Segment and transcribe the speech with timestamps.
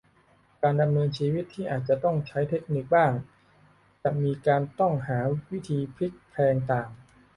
[0.61, 3.11] การดำเนินชีวิตที่อาจจะต้องใช้เทคนิคบ้าง
[4.03, 5.19] จะมีการต้องหา
[5.51, 6.89] วิธีพลิกแพลงต่าง